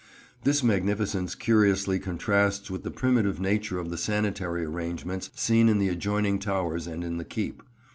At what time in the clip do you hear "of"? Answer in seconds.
3.77-3.91